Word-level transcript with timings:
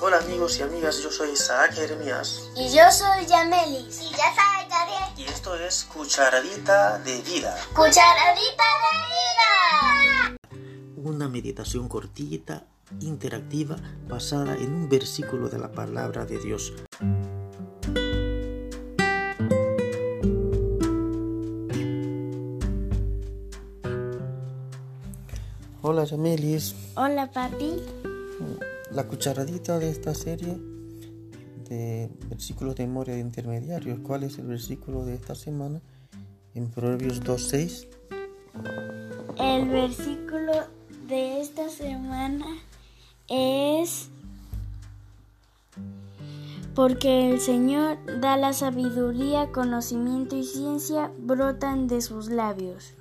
Hola 0.00 0.18
amigos 0.18 0.58
y 0.58 0.62
amigas, 0.62 1.00
yo 1.02 1.10
soy 1.10 1.30
Isaac 1.30 1.74
Jeremías 1.74 2.50
Y 2.56 2.68
yo 2.74 2.82
soy 2.90 3.24
Yamelis. 3.26 4.00
Y 4.02 4.10
ya 4.10 4.34
sabes, 4.34 4.68
Gabriel. 4.68 5.02
y 5.16 5.24
esto 5.24 5.54
es 5.54 5.84
Cucharadita 5.84 6.98
de 6.98 7.22
Vida, 7.22 7.56
Cucharadita 7.74 8.64
de 8.82 8.96
vida. 10.26 10.36
una 10.96 11.28
meditación 11.28 11.88
cortita, 11.88 12.64
interactiva, 13.00 13.76
basada 14.08 14.54
en 14.54 14.74
un 14.74 14.88
versículo 14.88 15.48
de 15.48 15.58
la 15.58 15.70
palabra 15.72 16.24
de 16.26 16.38
Dios. 16.38 16.72
Hola 25.92 26.04
Yamelis, 26.04 26.74
Hola, 26.96 27.30
papi. 27.30 27.74
la 28.92 29.06
cucharadita 29.06 29.78
de 29.78 29.90
esta 29.90 30.14
serie 30.14 30.56
de 31.68 32.08
versículos 32.30 32.76
de 32.76 32.86
memoria 32.86 33.12
de 33.12 33.20
intermediarios. 33.20 33.98
¿Cuál 33.98 34.22
es 34.22 34.38
el 34.38 34.46
versículo 34.46 35.04
de 35.04 35.16
esta 35.16 35.34
semana? 35.34 35.82
En 36.54 36.70
Proverbios 36.70 37.22
2.6. 37.22 37.88
El 39.38 39.68
versículo 39.68 40.52
de 41.08 41.42
esta 41.42 41.68
semana 41.68 42.46
es 43.28 44.08
porque 46.74 47.32
el 47.32 47.38
Señor 47.38 47.98
da 48.18 48.38
la 48.38 48.54
sabiduría, 48.54 49.52
conocimiento 49.52 50.38
y 50.38 50.44
ciencia 50.44 51.12
brotan 51.18 51.86
de 51.86 52.00
sus 52.00 52.30
labios. 52.30 52.94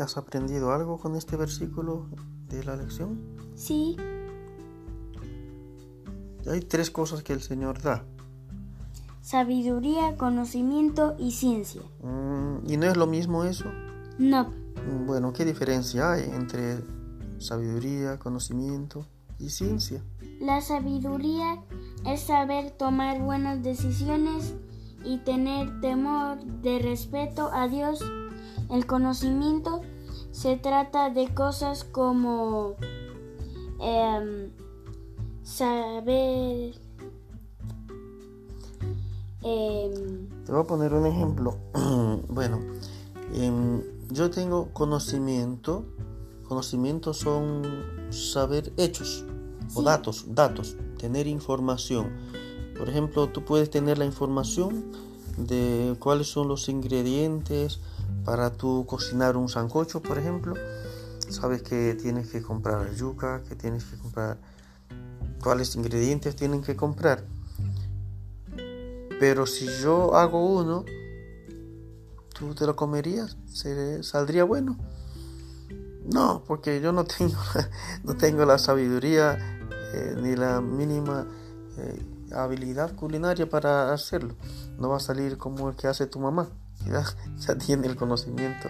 ¿Has 0.00 0.16
aprendido 0.16 0.72
algo 0.72 0.98
con 0.98 1.16
este 1.16 1.36
versículo 1.36 2.06
de 2.48 2.64
la 2.64 2.76
lección? 2.76 3.20
Sí, 3.54 3.96
Hay 6.50 6.60
tres 6.60 6.90
cosas 6.90 7.22
que 7.22 7.32
el 7.34 7.42
Señor 7.42 7.82
da. 7.82 8.04
sabiduría, 9.20 10.16
conocimiento 10.16 11.14
y 11.18 11.32
ciencia. 11.32 11.82
Mm, 12.02 12.70
¿Y 12.70 12.76
no 12.78 12.86
es 12.86 12.96
lo 12.96 13.06
mismo 13.06 13.44
eso? 13.44 13.66
No, 14.18 14.48
Mm, 14.78 15.06
Bueno, 15.06 15.32
¿qué 15.34 15.44
diferencia 15.44 16.12
hay 16.12 16.22
entre 16.30 16.78
sabiduría, 17.38 18.18
conocimiento 18.18 19.04
y 19.38 19.50
ciencia? 19.50 20.02
la 20.40 20.60
sabiduría 20.62 21.62
es 22.06 22.20
saber 22.20 22.70
tomar 22.70 23.20
buenas 23.20 23.62
decisiones 23.62 24.54
y 25.04 25.18
tener 25.18 25.80
temor 25.80 26.38
de 26.62 26.78
respeto 26.78 27.50
a 27.52 27.68
Dios. 27.68 28.00
El 28.70 28.86
conocimiento 28.86 29.80
se 30.30 30.56
trata 30.56 31.10
de 31.10 31.32
cosas 31.34 31.84
como 31.84 32.74
em, 33.80 34.50
saber 35.42 36.74
em, 39.42 40.28
Te 40.44 40.52
voy 40.52 40.60
a 40.60 40.64
poner 40.64 40.92
un 40.92 41.06
ejemplo. 41.06 41.56
bueno, 42.28 42.60
em, 43.34 43.82
yo 44.10 44.30
tengo 44.30 44.68
conocimiento. 44.72 45.86
Conocimiento 46.46 47.12
son 47.14 47.62
saber 48.10 48.72
hechos 48.76 49.24
o 49.74 49.82
datos, 49.82 50.26
datos, 50.34 50.76
tener 50.98 51.26
información. 51.26 52.10
Por 52.76 52.88
ejemplo, 52.88 53.28
tú 53.28 53.44
puedes 53.44 53.70
tener 53.70 53.98
la 53.98 54.04
información 54.04 54.84
de 55.36 55.96
cuáles 55.98 56.28
son 56.28 56.48
los 56.48 56.68
ingredientes 56.68 57.80
para 58.28 58.50
tú 58.50 58.84
cocinar 58.86 59.38
un 59.38 59.48
sancocho, 59.48 60.02
por 60.02 60.18
ejemplo. 60.18 60.52
Sabes 61.30 61.62
que 61.62 61.94
tienes 61.94 62.28
que 62.28 62.42
comprar 62.42 62.92
yuca, 62.94 63.42
que 63.48 63.54
tienes 63.56 63.84
que 63.84 63.96
comprar 63.96 64.36
cuáles 65.42 65.74
ingredientes 65.76 66.36
tienen 66.36 66.60
que 66.60 66.76
comprar. 66.76 67.24
Pero 69.18 69.46
si 69.46 69.66
yo 69.82 70.14
hago 70.14 70.44
uno, 70.44 70.84
¿tú 72.38 72.54
te 72.54 72.66
lo 72.66 72.76
comerías? 72.76 73.38
¿Se- 73.46 74.02
¿Saldría 74.02 74.44
bueno? 74.44 74.76
No, 76.04 76.44
porque 76.46 76.82
yo 76.82 76.92
no 76.92 77.04
tengo, 77.18 77.38
no 78.04 78.14
tengo 78.14 78.44
la 78.44 78.58
sabiduría 78.58 79.38
eh, 79.94 80.16
ni 80.20 80.36
la 80.36 80.60
mínima 80.60 81.26
eh, 81.78 82.02
habilidad 82.34 82.94
culinaria 82.94 83.48
para 83.48 83.90
hacerlo. 83.94 84.34
No 84.78 84.90
va 84.90 84.98
a 84.98 85.00
salir 85.00 85.38
como 85.38 85.70
el 85.70 85.76
que 85.76 85.86
hace 85.86 86.06
tu 86.06 86.20
mamá. 86.20 86.50
ya 87.38 87.54
tiene 87.56 87.86
el 87.86 87.96
conocimiento 87.96 88.68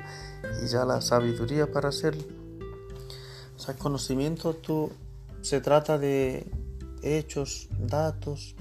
y 0.63 0.69
ya 0.69 0.85
la 0.85 1.01
sabiduría 1.01 1.71
para 1.71 1.89
hacerlo. 1.89 2.25
O 3.57 3.61
sea, 3.61 3.75
conocimiento 3.75 4.55
tú, 4.55 4.91
se 5.41 5.61
trata 5.61 5.99
de 5.99 6.47
hechos, 7.03 7.69
datos, 7.79 8.55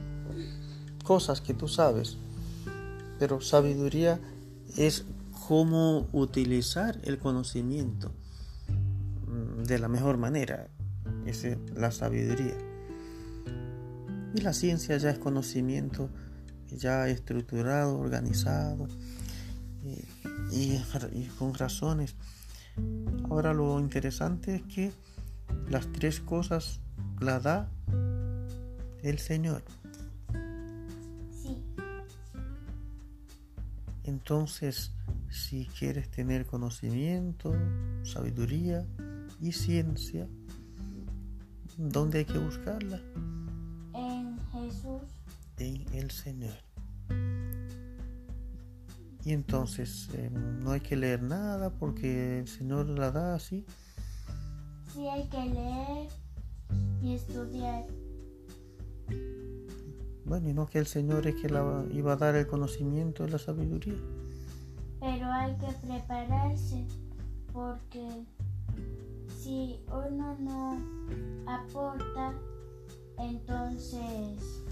cosas 1.03 1.41
que 1.41 1.53
tú 1.53 1.67
sabes. 1.67 2.17
Pero 3.19 3.41
sabiduría 3.41 4.19
es 4.75 5.05
cómo 5.47 6.07
utilizar 6.11 6.99
el 7.03 7.19
conocimiento 7.19 8.11
mm, 9.27 9.63
de 9.63 9.79
la 9.79 9.87
mejor 9.87 10.17
manera. 10.17 10.67
Esa 11.25 11.49
es 11.49 11.57
la 11.75 11.91
sabiduría. 11.91 12.57
Y 14.35 14.41
la 14.41 14.53
ciencia 14.53 14.97
ya 14.97 15.09
es 15.09 15.19
conocimiento 15.19 16.09
ya 16.71 17.07
estructurado, 17.07 17.97
organizado 17.97 18.87
y, 20.51 20.55
y- 20.55 20.83
y 21.13 21.25
con 21.39 21.53
razones. 21.53 22.15
Ahora 23.29 23.53
lo 23.53 23.79
interesante 23.79 24.55
es 24.55 24.61
que 24.63 24.91
las 25.69 25.91
tres 25.91 26.19
cosas 26.19 26.79
la 27.19 27.39
da 27.39 27.69
el 29.03 29.17
Señor. 29.19 29.63
sí, 31.31 31.63
Entonces, 34.03 34.91
si 35.29 35.65
quieres 35.67 36.09
tener 36.09 36.45
conocimiento, 36.45 37.53
sabiduría 38.03 38.85
y 39.41 39.51
ciencia, 39.51 40.27
¿dónde 41.77 42.19
hay 42.19 42.25
que 42.25 42.37
buscarla? 42.39 43.01
en 43.93 44.37
Jesús. 44.51 45.01
En 45.57 45.85
el 45.93 46.11
Señor. 46.11 46.53
Y 49.27 49.33
entonces 49.33 50.07
eh, 50.13 50.29
no 50.31 50.71
hay 50.71 50.79
que 50.79 50.95
leer 50.95 51.21
nada 51.21 51.69
porque 51.69 52.39
el 52.39 52.47
Señor 52.47 52.87
la 52.87 53.11
da 53.11 53.35
así. 53.35 53.65
Sí 54.93 55.05
hay 55.05 55.27
que 55.27 55.43
leer 55.43 56.07
y 57.01 57.13
estudiar. 57.13 57.83
Bueno, 60.23 60.47
y 60.47 60.53
no 60.53 60.65
que 60.65 60.79
el 60.79 60.87
Señor 60.87 61.27
es 61.27 61.35
que 61.41 61.49
la 61.49 61.83
iba 61.91 62.13
a 62.13 62.15
dar 62.15 62.35
el 62.35 62.47
conocimiento 62.47 63.27
y 63.27 63.29
la 63.29 63.37
sabiduría. 63.37 63.97
Pero 65.01 65.25
hay 65.29 65.57
que 65.57 65.73
prepararse 65.85 66.85
porque 67.51 68.07
si 69.41 69.81
uno 69.91 70.37
no 70.39 70.77
aporta, 71.47 72.33
entonces 73.17 74.63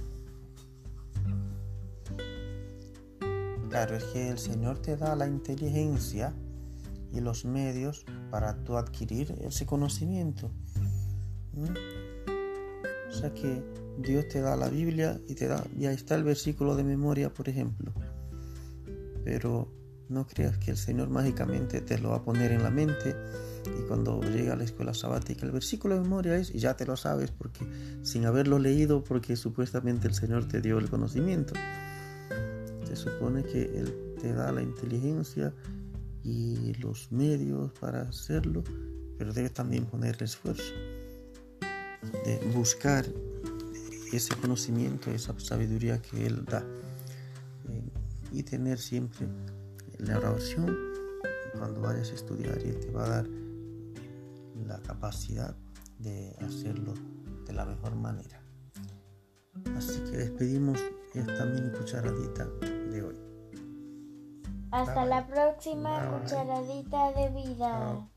Claro, 3.75 3.97
es 3.97 4.05
que 4.05 4.29
el 4.29 4.37
Señor 4.37 4.79
te 4.79 4.95
da 4.95 5.17
la 5.17 5.27
inteligencia 5.27 6.33
y 7.11 7.19
los 7.19 7.43
medios 7.43 8.05
para 8.31 8.55
tú 8.63 8.77
adquirir 8.77 9.35
ese 9.41 9.65
conocimiento. 9.65 10.49
¿Mm? 11.51 11.73
O 13.09 13.13
sea 13.13 13.33
que 13.33 13.61
Dios 13.97 14.29
te 14.29 14.39
da 14.39 14.55
la 14.55 14.69
Biblia 14.69 15.19
y 15.27 15.35
te 15.35 15.49
da, 15.49 15.61
y 15.77 15.87
ahí 15.87 15.95
está 15.95 16.15
el 16.15 16.23
versículo 16.23 16.77
de 16.77 16.85
memoria, 16.85 17.33
por 17.33 17.49
ejemplo. 17.49 17.91
Pero 19.25 19.69
no 20.07 20.25
creas 20.25 20.57
que 20.57 20.71
el 20.71 20.77
Señor 20.77 21.09
mágicamente 21.09 21.81
te 21.81 21.97
lo 21.97 22.11
va 22.11 22.15
a 22.15 22.23
poner 22.23 22.53
en 22.53 22.63
la 22.63 22.71
mente 22.71 23.13
y 23.77 23.87
cuando 23.89 24.21
llega 24.21 24.53
a 24.53 24.55
la 24.55 24.63
escuela 24.63 24.93
sabática 24.93 25.45
el 25.45 25.51
versículo 25.51 25.95
de 25.95 26.01
memoria 26.01 26.37
es 26.37 26.55
y 26.55 26.59
ya 26.59 26.77
te 26.77 26.85
lo 26.85 26.95
sabes 26.95 27.31
porque 27.31 27.65
sin 28.03 28.25
haberlo 28.25 28.57
leído 28.57 29.03
porque 29.03 29.35
supuestamente 29.35 30.07
el 30.07 30.13
Señor 30.13 30.47
te 30.47 30.61
dio 30.61 30.77
el 30.77 30.89
conocimiento. 30.89 31.55
Se 32.95 33.11
supone 33.11 33.43
que 33.43 33.63
Él 33.63 34.15
te 34.21 34.31
da 34.31 34.51
la 34.51 34.61
inteligencia 34.61 35.53
y 36.23 36.73
los 36.75 37.11
medios 37.11 37.71
para 37.73 38.03
hacerlo, 38.03 38.63
pero 39.17 39.33
debes 39.33 39.53
también 39.53 39.85
poner 39.85 40.15
el 40.15 40.23
esfuerzo 40.23 40.73
de 42.23 42.37
buscar 42.53 43.05
ese 44.13 44.33
conocimiento, 44.35 45.11
esa 45.11 45.37
sabiduría 45.39 46.01
que 46.01 46.25
Él 46.25 46.45
da 46.45 46.63
eh, 47.69 47.89
y 48.31 48.43
tener 48.43 48.79
siempre 48.79 49.27
la 49.99 50.17
oración 50.17 50.75
cuando 51.57 51.81
vayas 51.81 52.11
a 52.11 52.15
estudiar 52.15 52.57
y 52.65 52.71
te 52.71 52.91
va 52.91 53.05
a 53.05 53.09
dar 53.09 53.27
la 54.65 54.79
capacidad 54.79 55.55
de 55.99 56.33
hacerlo 56.39 56.93
de 57.45 57.53
la 57.53 57.65
mejor 57.65 57.95
manera. 57.95 58.41
Así 59.75 59.99
que 60.09 60.17
despedimos 60.17 60.79
esta 61.19 61.45
mini 61.45 61.69
cucharadita 61.71 62.45
de 62.91 63.03
hoy. 63.03 63.15
Hasta 64.71 65.01
Bye. 65.01 65.09
la 65.09 65.27
próxima 65.27 65.99
Bye. 65.99 66.19
cucharadita 66.19 67.11
de 67.13 67.29
vida. 67.29 67.71
Chao. 67.71 68.09